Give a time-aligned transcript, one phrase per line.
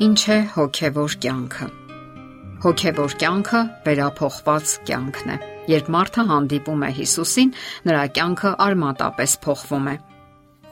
[0.00, 1.66] Ինչ է հոգևոր կյանքը։
[2.62, 5.36] Հոգևոր կյանքը վերափոխված կյանքն է։
[5.68, 7.50] Երբ մարդը հանդիպում է Հիսուսին,
[7.90, 9.94] նրա կյանքը արմատապես փոխվում է։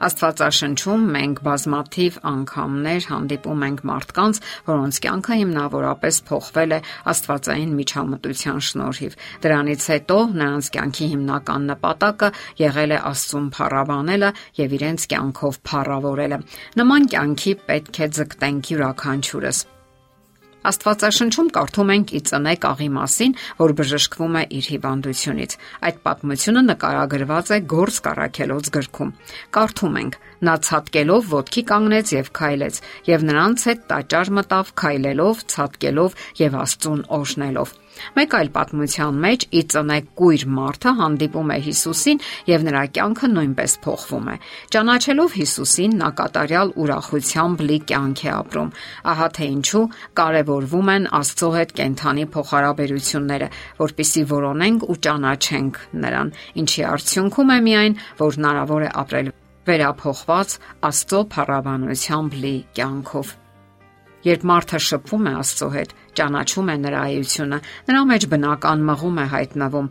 [0.00, 4.40] Աստվածաշնչում մենք բազմաթիվ անգամներ հանդիպում ենք մարդկանց,
[4.70, 6.78] որոնց կյանքը հիմնավորապես փոխվել է
[7.12, 12.32] Աստվածային միջամտության շնորհիվ։ Դրանից հետո նրանց կյանքի հիմնական նպատակը
[12.64, 16.40] եղել է Աստծուն փառաբանելը եւ իրենց կյանքով փառավորելը։
[16.80, 19.66] Նման կյանքի պետք է ձգտենք յուրաքանչյուրս։
[20.60, 25.56] Աստվածաշնչում կարդում ենք ի ծնե կաղի մասին, որ բժշկվում է իր հիվանդությունից։
[25.88, 29.14] Այդ պատմությունը նկարագրված է Գորս Կարաքելոց գրքում։
[29.56, 30.18] Կարդում ենք.
[30.44, 37.06] Նա ցատկելով ոտքի կանգնեց եւ քայլեց, եւ նրանց հետ տաճար մտավ քայլելով, ցատկելով եւ Աստծուն
[37.20, 37.79] օրհնելով։
[38.16, 43.74] Մեկ այլ պատմության մեջ ի ծնե կույր մարդը հանդիպում է Հիսուսին եւ նրա կյանքը նույնպես
[43.84, 44.36] փոխվում է։
[44.74, 48.72] Ճանաչելով Հիսուսին, նա կատարյալ ուրախությամբ լի կյանք է ապրում։
[49.14, 49.84] Ահա թե ինչու
[50.20, 53.50] կարևորվում են Աստծո հետ կենթանի փոխհարաբերությունները,
[53.80, 56.32] որpիսի որոնենք ու ճանաչենք նրան,
[56.64, 59.30] ինչի արդյունքում է միայն, որ հնարավոր է ապրել
[59.70, 60.58] վերափոխված
[60.90, 63.39] Աստծո փառաբանությամբ լի կյանքով։
[64.26, 67.58] Երբ մարդը շփվում է Աստծո հետ, ճանաչում է նրա այությունը,
[67.90, 69.88] նրա մեջ բնական մղում է հայտնվում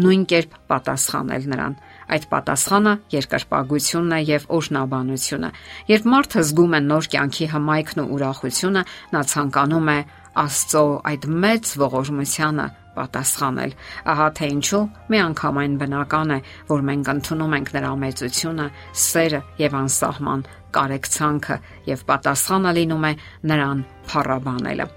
[0.00, 1.74] նույն կերպ պատասխանել նրան։
[2.14, 5.50] Այդ պատասխանը երկրպագությունն է եւ օշնաբանությունը։
[5.90, 8.82] Երբ մարդը զգում է նոր կյանքի հմայքն ու ուրախությունը,
[9.14, 9.98] նա ցանկանում է
[10.40, 12.66] Աստծո այդ մեծ ողորմությանը
[13.00, 13.74] պատասխանել։
[14.14, 14.84] Ահա թե ինչու
[15.16, 16.38] միանգամայն բնական է,
[16.70, 18.70] որ մենք ընդունում ենք նրա մեծությունը,
[19.08, 23.12] սերը եւ անսահման կարեկցանքը եւ պատասխանը լինում է
[23.50, 24.90] նրան փառաբանելը։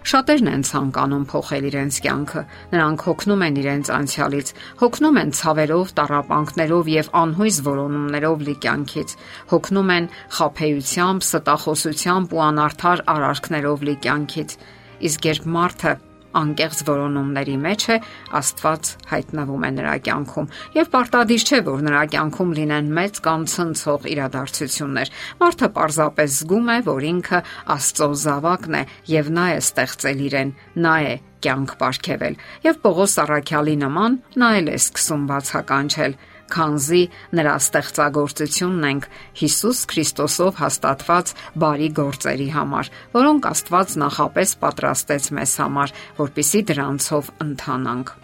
[0.00, 6.90] Շատերն են ցանկանում փոխել իրենց կյանքը։ Նրանք հոգնում են իրենց անցյալից, հոգնում են ցավերով, տարապանքներով
[6.94, 9.14] եւ անհույս որոնումներով լի կյանքից,
[9.52, 14.56] հոգնում են խափեությամբ, ստախոսությամբ ու անարդար արարքներով լի կյանքից։
[15.10, 15.92] Իսկ երբ մարդը
[16.40, 17.96] անկեղծ որոնումների մեջ է,
[18.40, 24.06] Աստված հայտնվում է նրա կյանքում եւ պարտադիր չէ, որ նրա կյանքում լինեն մեծ կամ ցնցող
[24.14, 27.42] իրադարձություններ։ Մարդը պարզապես զգում է, որ ինքը
[27.76, 30.54] Աստծո զավակն է եւ նա է ստեղծել իրեն,
[30.86, 32.34] նա է կյանք ապարգևել։
[32.68, 36.16] Եվ Պողոս Արաքյալի նման նա էլ է սկսում բացականչել
[36.54, 37.02] քանզի
[37.40, 39.10] նրա ստեղծագործությունն ենք
[39.42, 41.34] Հիսուս Քրիստոսով հաստատված
[41.64, 45.94] բարի գործերի համար, որոնք Աստված նախապես պատրաստեց մեզ համար,
[46.24, 48.18] որpիսի դրանցով ընթանանք։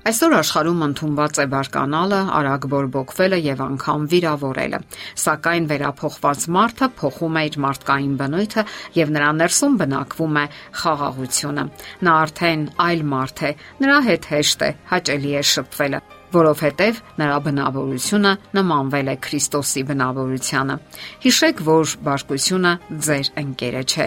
[0.00, 4.78] Այսօր աշխարհում ընդունված է բարկանալը, արագ բորբոքվելը եւ անգամ վիրավորելը։
[5.22, 8.64] Սակայն վերափոխված մարդը փոխում է իր մարդկային բնույթը
[8.96, 10.46] եւ նրա ներսում բնակվում է
[10.80, 11.66] խաղաղությունը։
[12.08, 13.52] Նա արդեն այլ մարդ է,
[13.84, 16.02] նրա հետ հեշտ է, հաճելի է շփվելը
[16.34, 20.76] որովհետև նրա բնավորությունը նմանվել է Քրիստոսի բնավորությանը։
[21.24, 22.72] Հիշեք, որ բարկությունը
[23.06, 24.06] ձեր ընկերը չէ։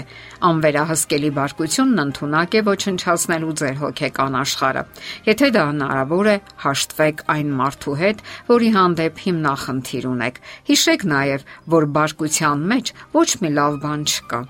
[0.49, 4.83] Անվերահսկելի բարկությունն ընդունակ է ոչնչացնելու ձեր հոգեկան աշխարհը։
[5.27, 11.47] Եթե դա հնարավոր է, հաշտվեք այն մարդու հետ, որի հանդեպ հիմնախնդիր ունեք։ Հիշեք նաև,
[11.77, 14.43] որ բարկության մեջ ոչ մի լավ բան չկա։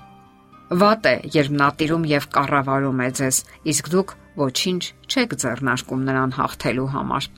[0.74, 3.40] Վատ է, երբ նա տիրում եւ կառավարում է ձեզ,
[3.74, 7.28] իսկ դուք ոչինչ չեք ձեռնարկում նրան հաղթելու համար։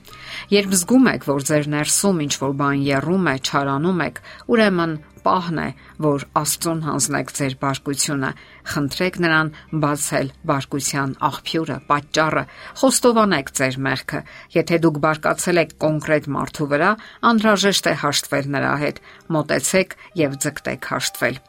[0.53, 4.93] Երբ զգում եք, որ ձեր ներսում ինչ որ բան երում է, չարանում եք, ուրեմն
[5.27, 5.67] պահն է,
[6.03, 8.29] որ Աստծուն հանձնեք ձեր բարկությունը,
[8.73, 9.51] խնդրեք նրան
[9.83, 12.43] բացել բարկության աղբյուրը, պատճառը,
[12.83, 14.23] խոստովանեք ձեր մեղքը։
[14.55, 16.95] Եթե դուք բարկացել եք կոնկրետ մարդու վրա,
[17.33, 19.05] անհրաժեշտ է հաշտվել նրա հետ,
[19.37, 21.45] մտեցեք եւ ձգտեք հաշտվել։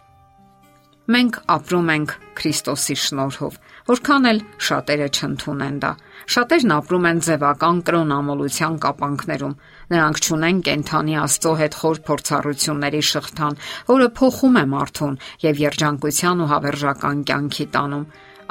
[1.08, 3.54] Մենք ապրում ենք Քրիստոսի շնորհով,
[3.88, 5.92] որքան էլ շատերը չընդունեն դա։
[6.34, 9.54] Շատերն ապրում են ձևական կրոնամոլության կապանքներում։
[9.94, 13.56] Նրանք ճունեն կենթանի Աստծո հետ խոր փորձառությունների շղթան,
[13.88, 15.16] որը փոխում է մարդուն
[15.48, 18.04] եւ երջանկության ու հավերժական կյանքի տանում։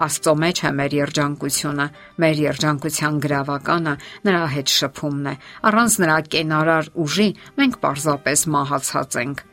[0.07, 1.85] Աստծո մեջ է մեր երջանկությունը,
[2.25, 3.93] մեր երջանկության գրավականը
[4.29, 5.35] նրա հետ շփումն է։
[5.69, 7.29] Առանց նրա կենարար ուժի
[7.61, 9.45] մենք պարզապես մահացած ենք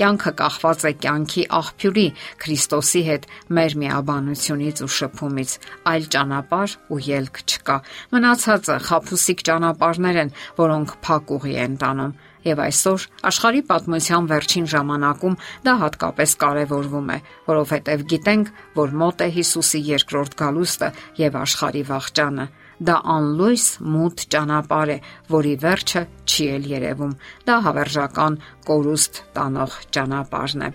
[0.00, 2.06] կյանքը կախված է կյանքի աղբյուրի
[2.40, 3.26] Քրիստոսի հետ
[3.56, 5.52] մեր միաբանությունից ու շփումից,
[5.92, 7.76] այլ ճանապարհ ու ելք չկա։
[8.16, 15.34] Մնացածը խափուսիկ ճանապարհներ են, որոնք փակ ուղի են տանում։ Եվ այսօր աշխարհի պատմության վերջին ժամանակում
[15.66, 17.18] դա հատկապես կարևորվում է,
[17.50, 20.88] որովհետև գիտենք, որ մոտ է Հիսուսի երկրորդ գալուստը
[21.20, 22.46] եւ աշխարհի վաղճանը։
[22.80, 24.98] Դա անլույս մութ ճանապարհ է,
[25.28, 27.12] որի վերջը չի էլ երևում։
[27.50, 28.38] Դա հավերժական
[28.70, 30.70] կորուստ տանող ճանապարհն է։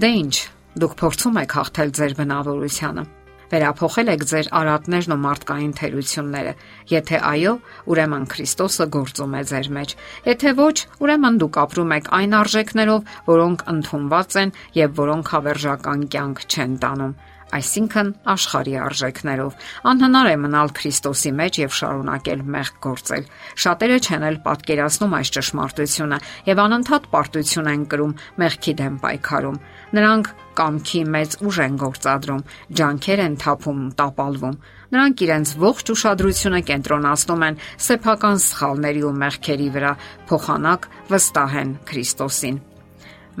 [0.00, 0.36] Դե ի՞նչ,
[0.80, 3.04] դուք փորձում եք հաղթել ձեր բնավորությանը։
[3.46, 6.54] Վերափոխել եք ձեր արատներն ու մարդկային թերությունները։
[6.90, 7.52] Եթե այո,
[7.92, 9.94] ուրեմն Քրիստոսը գործում է ձեր մեջ։
[10.26, 16.44] Եթե ոչ, ուրեմն դուք ապրում եք այն արժեքներով, որոնք ընդունված են եւ որոնք հավերժական կյանք
[16.50, 17.16] չեն տանում
[17.56, 23.28] այսինքն աշխարհի արժեքներով։ Անհնար է մնալ Քրիստոսի մեջ եւ շարունակել մեղք գործել։
[23.64, 29.60] Շատերը չեն էլ պատկերացնում այս ճշմարտությունը եւ անընդհատ պարտություն են կրում մեղքի դեմ պայքարում։
[29.96, 32.44] Նրանք կամքի մեծ ուժ են գործադրում,
[32.80, 34.56] ջանքեր են թափում, տապալվում։
[34.96, 39.92] Նրանք իրենց ողջ ուշադրությունը կենտրոնացնում են սեփական սխալների ու մեղքերի վրա,
[40.30, 42.58] փոխանակ վստահ են Քրիստոսին։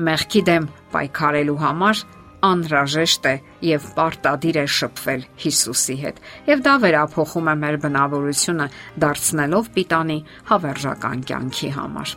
[0.06, 2.04] Մեղքի դեմ պայքարելու համար
[2.44, 3.34] անհրաժեշտ է
[3.66, 8.66] եւ պարտադիր է շփվել Հիսուսի հետ։ Եվ դա վերափոխում է մեր բնավորությունը,
[9.06, 10.18] դարձնելով պիտանի
[10.50, 12.14] հավերժական կյանքի համար։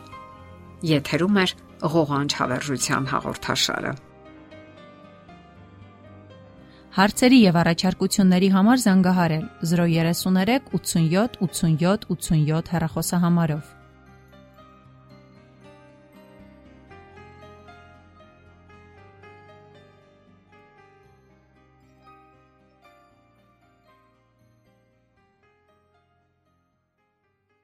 [0.90, 1.46] Եթերում է
[1.96, 3.92] ղողանջ հավերժության հաղորդաշարը։
[6.90, 13.79] Հարցերի եւ առաջարկությունների համար զանգահարել 033 87 87 87 հեռախոսահամարով։